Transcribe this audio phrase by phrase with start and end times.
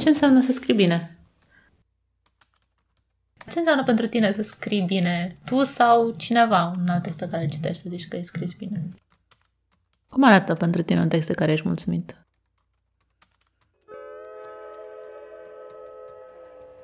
[0.00, 1.18] Ce înseamnă să scrii bine?
[3.50, 5.36] Ce înseamnă pentru tine să scrii bine?
[5.44, 8.52] Tu sau cineva un alt text pe care îl citești să zici că ai scris
[8.52, 8.88] bine?
[10.08, 12.16] Cum arată pentru tine un text de care ești mulțumit?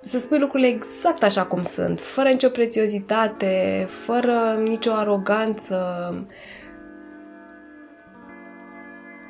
[0.01, 5.77] Să spui lucrurile exact așa cum sunt, fără nicio prețiozitate, fără nicio aroganță.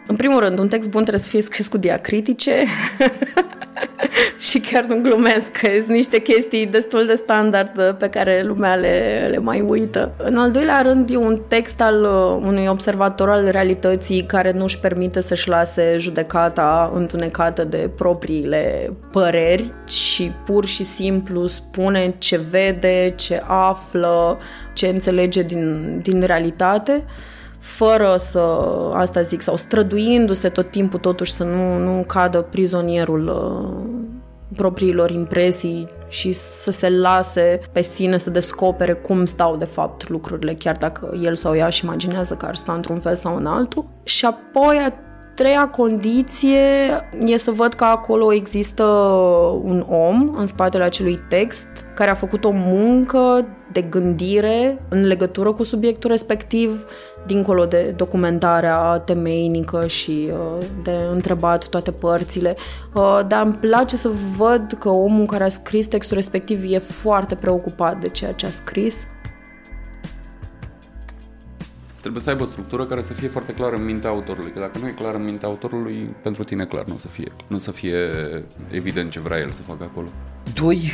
[0.06, 2.64] În primul rând, un text bun trebuie să fie scris cu diacritice
[4.48, 8.74] și chiar nu glumesc, că sunt niște chestii destul de standard uh, pe care lumea
[8.74, 10.14] le, le mai uită.
[10.16, 14.62] În al doilea rând, e un text al uh, unui observator al realității care nu
[14.62, 22.40] își permite să-și lase judecata întunecată de propriile păreri, ci pur și simplu spune ce
[22.50, 24.38] vede, ce află,
[24.74, 27.04] ce înțelege din, din realitate
[27.66, 28.38] fără să,
[28.94, 35.88] asta zic, sau străduindu-se tot timpul totuși să nu, nu cadă prizonierul uh, propriilor impresii
[36.08, 41.10] și să se lase pe sine să descopere cum stau de fapt lucrurile, chiar dacă
[41.22, 43.84] el sau ea își imaginează că ar sta într-un fel sau în altul.
[44.02, 44.92] Și apoi a
[45.34, 46.58] treia condiție
[47.26, 48.84] e să văd că acolo există
[49.62, 53.46] un om în spatele acelui text care a făcut o muncă
[53.76, 56.84] de gândire în legătură cu subiectul respectiv,
[57.26, 62.56] dincolo de documentarea temeinică și uh, de întrebat toate părțile.
[62.94, 67.34] Uh, dar îmi place să văd că omul care a scris textul respectiv e foarte
[67.34, 69.06] preocupat de ceea ce a scris.
[72.06, 74.78] Trebuie să aibă o structură care să fie foarte clară în mintea autorului, că dacă
[74.78, 77.32] nu e clar în mintea autorului, pentru tine clar nu o să fie.
[77.46, 77.96] Nu o să fie
[78.70, 80.06] evident ce vrea el să facă acolo.
[80.54, 80.90] Doi,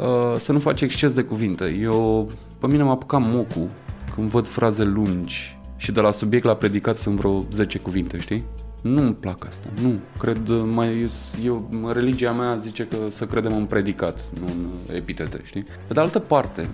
[0.00, 1.78] uh, să nu faci exces de cuvinte.
[1.80, 3.66] Eu, pe mine m-a apucat mocul
[4.14, 8.44] când văd fraze lungi și de la subiect la predicat sunt vreo 10 cuvinte, știi?
[8.82, 10.00] Nu îmi plac asta, nu.
[10.18, 11.10] Cred mai...
[11.44, 15.62] Eu, religia mea zice că să credem în predicat, nu în epitete, știi?
[15.62, 16.68] Pe de altă parte,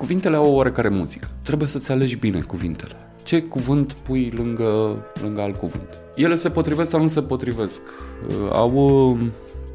[0.00, 1.26] cuvintele au o oarecare muzică.
[1.42, 2.94] Trebuie să-ți alegi bine cuvintele.
[3.22, 6.02] Ce cuvânt pui lângă, lângă alt cuvânt?
[6.14, 7.80] Ele se potrivesc sau nu se potrivesc?
[8.28, 8.70] Uh, au...
[9.10, 9.20] Uh,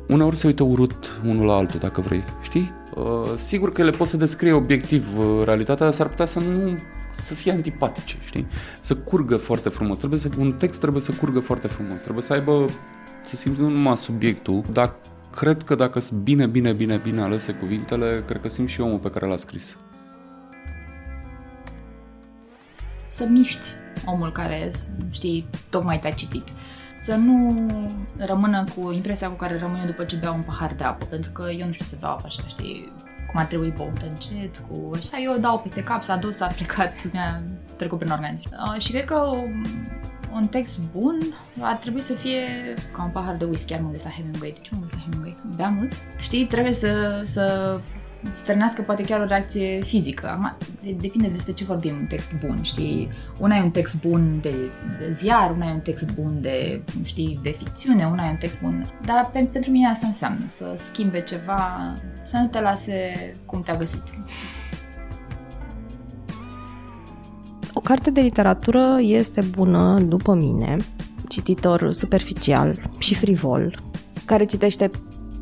[0.08, 2.72] uneori se uită urât unul la altul, dacă vrei, știi?
[2.96, 6.78] Uh, sigur că le poți să descrie obiectiv uh, realitatea, dar s-ar putea să nu
[7.12, 8.48] să fie antipatice, știi?
[8.82, 9.98] Să curgă foarte frumos.
[9.98, 12.02] Trebuie să, un text trebuie să curgă foarte frumos.
[12.02, 12.66] Trebuie să aibă,
[13.26, 14.96] să simți nu numai subiectul, dar
[15.36, 19.00] cred că dacă sunt bine, bine, bine, bine alese cuvintele, cred că simt și omul
[19.00, 19.78] pe care l-a scris.
[23.16, 23.68] Să miști
[24.06, 24.72] omul care,
[25.12, 26.48] știi, tocmai te-a citit
[27.04, 27.56] să nu
[28.18, 31.52] rămână cu impresia cu care rămâne după ce beau un pahar de apă, pentru că
[31.52, 32.92] eu nu știu să beau apă așa, știi,
[33.28, 37.12] cum ar trebui băut încet, cu așa, eu dau peste cap, s-a dus, a plecat,
[37.12, 37.44] mi-a
[37.76, 38.50] trecut prin organism.
[38.52, 39.32] Uh, și cred că
[40.36, 41.18] un text bun
[41.60, 42.44] ar trebui să fie
[42.94, 44.52] ca un pahar de whisky, ar mă de Hemingway.
[44.52, 45.38] De ce mă de Hemingway?
[45.56, 45.92] Bea mult?
[46.18, 47.80] Știi, trebuie să, să
[48.32, 50.28] strănească poate chiar o reacție fizică.
[50.28, 50.56] Acum,
[50.98, 53.10] depinde despre ce vorbim, un text bun, știi?
[53.40, 54.56] Una e un text bun de,
[55.00, 58.62] de ziar, una e un text bun de, știi, de ficțiune, una e un text
[58.62, 58.86] bun...
[59.06, 63.12] Dar pe, pentru mine asta înseamnă să schimbe ceva, să nu te lase
[63.46, 64.04] cum te-a găsit.
[67.86, 70.76] Carte de literatură este bună, după mine,
[71.28, 73.78] cititor superficial și frivol,
[74.26, 74.92] care citește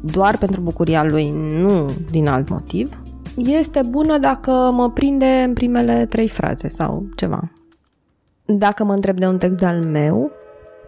[0.01, 1.31] doar pentru bucuria lui,
[1.61, 3.01] nu din alt motiv,
[3.35, 7.51] este bună dacă mă prinde în primele trei fraze sau ceva.
[8.45, 10.31] Dacă mă întreb de un text de-al meu,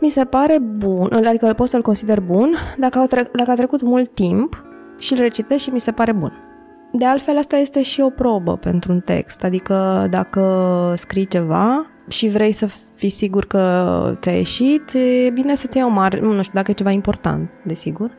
[0.01, 3.81] mi se pare bun, adică pot să-l consider bun dacă, a tre- dacă a trecut
[3.81, 4.63] mult timp
[4.99, 6.44] și îl recitesc și mi se pare bun.
[6.97, 12.27] De altfel, asta este și o probă pentru un text, adică dacă scrii ceva și
[12.27, 14.93] vrei să fii sigur că ți-a ieșit,
[15.25, 18.11] e bine să-ți iei o marge, nu știu dacă e ceva important, desigur,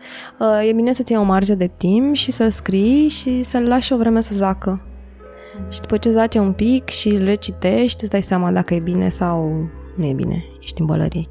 [0.69, 3.97] e bine să-ți iei o marge de timp și să-l scrii și să-l lași o
[3.97, 4.81] vreme să zacă.
[5.69, 9.09] Și după ce zace un pic și le citești, îți dai seama dacă e bine
[9.09, 11.26] sau nu e bine, ești în bălărie.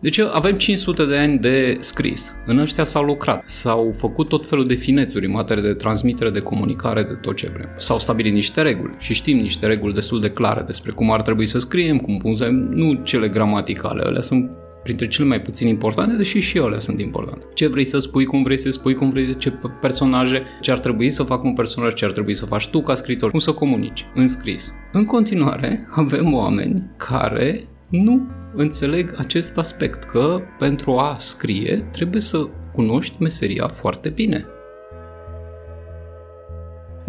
[0.00, 2.34] Deci avem 500 de ani de scris.
[2.46, 3.42] În ăștia s-au lucrat.
[3.48, 7.50] S-au făcut tot felul de finețuri în materie de transmitere, de comunicare, de tot ce
[7.52, 7.68] vrem.
[7.76, 11.46] S-au stabilit niște reguli și știm niște reguli destul de clare despre cum ar trebui
[11.46, 14.50] să scriem, cum punem, nu cele gramaticale, alea sunt
[14.82, 17.46] printre cele mai puțin importante, deși și ele sunt importante.
[17.54, 21.10] Ce vrei să spui, cum vrei să spui, cum vrei, ce personaje, ce ar trebui
[21.10, 24.06] să facă un personaj, ce ar trebui să faci tu ca scriitor, cum să comunici,
[24.14, 24.72] în scris.
[24.92, 32.48] În continuare, avem oameni care nu înțeleg acest aspect, că pentru a scrie trebuie să
[32.72, 34.46] cunoști meseria foarte bine.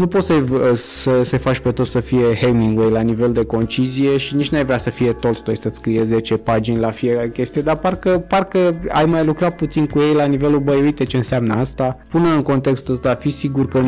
[0.02, 0.44] nu poți să,
[0.76, 4.66] să, să faci pe tot să fie Hemingway la nivel de concizie și nici n-ai
[4.66, 9.06] vrea să fie Tolstoi să-ți scrie 10 pagini la fiecare chestie, dar parcă, parcă ai
[9.06, 12.94] mai lucrat puțin cu ei la nivelul, băi, uite ce înseamnă asta, până în contextul
[12.94, 13.82] ăsta, fi sigur că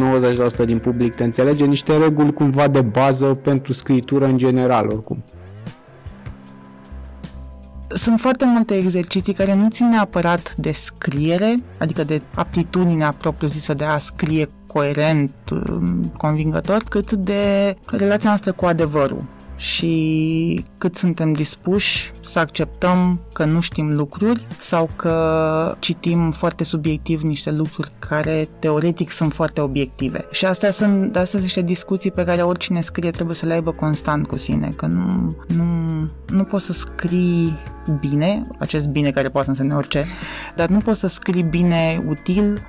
[0.64, 5.24] 90% din public te înțelege niște reguli cumva de bază pentru scritură în general, oricum.
[7.94, 13.84] Sunt foarte multe exerciții care nu țin neapărat de scriere, adică de aptitudinea propriu-zisă de
[13.84, 15.34] a scrie coerent,
[16.18, 19.26] convingător, cât de relația noastră cu adevărul
[19.56, 27.22] și cât suntem dispuși să acceptăm că nu știm lucruri sau că citim foarte subiectiv
[27.22, 30.26] niște lucruri care teoretic sunt foarte obiective.
[30.32, 33.72] Și astea sunt, astea sunt niște discuții pe care oricine scrie trebuie să le aibă
[33.72, 35.64] constant cu sine, că nu, nu,
[36.28, 37.60] nu poți să scrii
[38.00, 40.06] bine, acest bine care poate să însemne orice,
[40.56, 42.62] dar nu poți să scrii bine util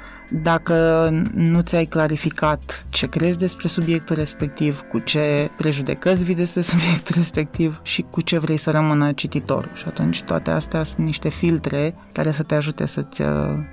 [0.42, 7.14] dacă nu ți-ai clarificat ce crezi despre subiectul respectiv, cu ce prejudecăți vii despre subiectul
[7.16, 9.70] respectiv și cu ce vrei să rămână cititorul.
[9.74, 13.22] Și atunci toate astea sunt niște filtre care să te ajute să-ți,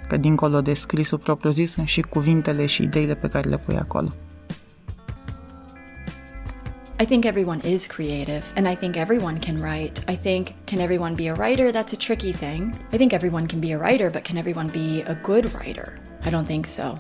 [0.08, 4.08] că dincolo de scrisul propriu-zis, sunt și cuvintele și ideile pe care le pui acolo.
[7.02, 10.06] I think everyone is creative and I think everyone can write.
[10.08, 11.72] I think, can everyone be a writer?
[11.72, 12.78] That's a tricky thing.
[12.92, 15.98] I think everyone can be a writer, but can everyone be a good writer?
[16.24, 17.00] I don't think so.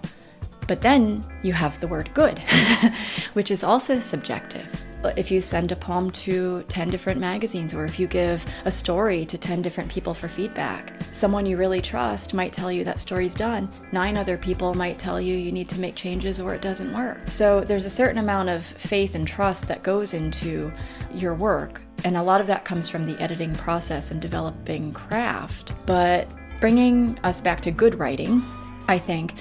[0.68, 2.39] But then you have the word good,
[3.33, 8.00] which is also subjective if you send a poem to 10 different magazines or if
[8.00, 12.53] you give a story to 10 different people for feedback, someone you really trust might
[12.53, 13.71] tell you that story's done.
[13.92, 17.19] Nine other people might tell you you need to make changes or it doesn't work.
[17.25, 20.71] So there's a certain amount of faith and trust that goes into
[21.13, 21.81] your work.
[22.03, 25.74] And a lot of that comes from the editing process and developing craft.
[25.86, 28.44] But bringing us back to good writing,
[28.88, 29.36] I think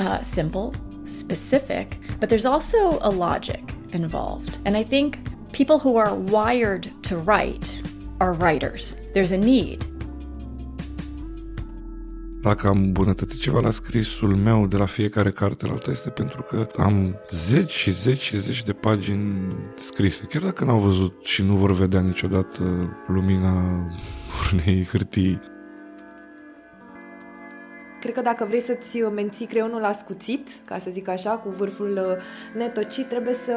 [0.00, 0.74] uh, simple,
[1.04, 4.58] specific, but there's also a logic involved.
[4.64, 5.14] And I think
[5.52, 7.80] people who are wired to write
[8.18, 8.96] are writers.
[9.14, 9.86] There's a need.
[12.42, 16.42] Dacă am îmbunătățit ceva la scrisul meu de la fiecare carte la alta este pentru
[16.42, 19.46] că am zeci și zeci și zeci de pagini
[19.78, 20.22] scrise.
[20.28, 22.62] Chiar dacă n-au văzut și nu vor vedea niciodată
[23.06, 23.86] lumina
[24.52, 25.40] unei hârtii
[28.06, 32.56] Cred că dacă vrei să-ți menții creionul ascuțit, ca să zic așa, cu vârful uh,
[32.56, 33.52] netocit, trebuie să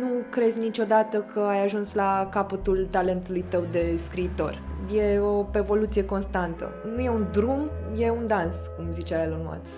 [0.00, 4.62] nu crezi niciodată că ai ajuns la capătul talentului tău de scriitor.
[4.94, 6.70] E o evoluție constantă.
[6.94, 9.74] Nu e un drum, e un dans, cum zicea Elon Musk.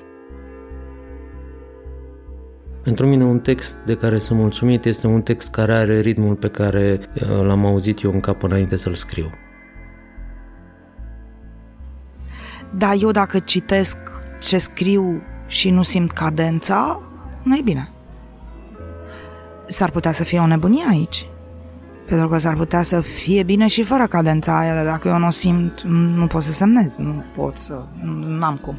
[2.83, 6.49] Pentru mine un text de care sunt mulțumit este un text care are ritmul pe
[6.49, 9.31] care uh, l-am auzit eu în cap înainte să-l scriu.
[12.81, 13.97] Dar eu dacă citesc
[14.39, 17.01] ce scriu și nu simt cadența,
[17.43, 17.91] nu e bine.
[19.67, 21.27] S-ar putea să fie o nebunie aici.
[22.07, 25.27] Pentru că s-ar putea să fie bine și fără cadența aia, dar dacă eu nu
[25.27, 25.81] o simt,
[26.17, 27.85] nu pot să semnez, nu pot să...
[28.03, 28.79] nu am cum.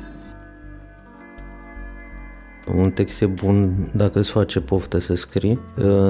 [2.68, 5.60] Un text e bun dacă îți face poftă să scrii.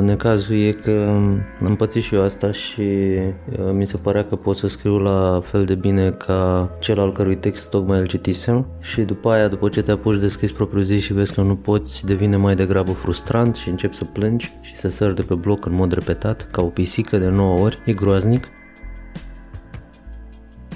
[0.01, 1.19] Necazul e că
[1.65, 5.41] am pățit și eu asta și uh, mi se părea că pot să scriu la
[5.43, 8.67] fel de bine ca cel al cărui text tocmai îl citisem.
[8.79, 11.55] Și după aia, după ce te apuci de scris propriu zi și vezi că nu
[11.55, 15.65] poți, devine mai degrabă frustrant și începi să plângi și să sări de pe bloc
[15.65, 18.47] în mod repetat, ca o pisică de 9 ori, e groaznic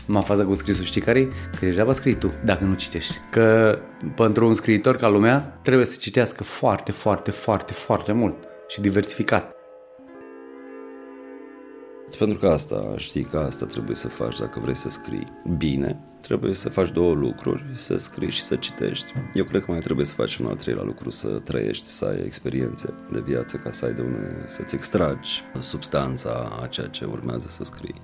[0.07, 1.27] m-a faza cu scrisul, știi care
[1.59, 3.15] Că degeaba scrii tu dacă nu citești.
[3.31, 3.79] Că
[4.15, 8.35] pentru un scriitor ca lumea trebuie să citească foarte, foarte, foarte, foarte mult
[8.67, 9.53] și diversificat.
[12.17, 16.53] Pentru că asta, știi că asta trebuie să faci dacă vrei să scrii bine, trebuie
[16.53, 19.13] să faci două lucruri, să scrii și să citești.
[19.33, 22.25] Eu cred că mai trebuie să faci un al treilea lucru, să trăiești, să ai
[22.25, 27.47] experiențe de viață ca să ai de unde să-ți extragi substanța a ceea ce urmează
[27.50, 28.01] să scrii.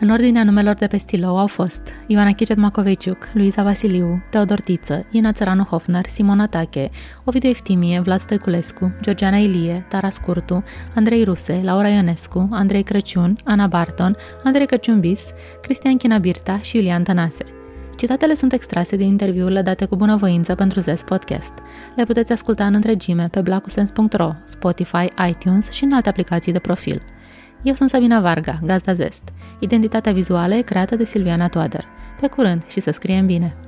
[0.00, 5.06] În ordinea numelor de pe stilou au fost Ioana Chicet Macoveciuc, Luiza Vasiliu, Teodor Tiță,
[5.10, 6.90] Ina Țăranu Hofner, Simona Tache,
[7.24, 13.66] Ovidiu Eftimie, Vlad Stoiculescu, Georgiana Ilie, Tara Scurtu, Andrei Ruse, Laura Ionescu, Andrei Crăciun, Ana
[13.66, 15.24] Barton, Andrei Crăciun Bis,
[15.62, 17.44] Cristian Chinabirta și Iulian Tănase.
[17.96, 21.52] Citatele sunt extrase din interviurile date cu bunăvoință pentru Zest Podcast.
[21.94, 27.02] Le puteți asculta în întregime pe blacusens.ro, Spotify, iTunes și în alte aplicații de profil.
[27.62, 29.22] Eu sunt Sabina Varga, gazda Zest.
[29.58, 31.84] Identitatea vizuală e creată de Silviana Toader.
[32.20, 33.65] Pe curând și să scriem bine!